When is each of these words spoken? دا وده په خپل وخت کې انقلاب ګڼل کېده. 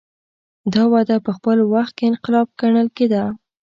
دا 0.73 0.83
وده 0.93 1.15
په 1.25 1.31
خپل 1.37 1.57
وخت 1.73 1.93
کې 1.97 2.05
انقلاب 2.11 2.47
ګڼل 2.59 2.87
کېده. 2.97 3.23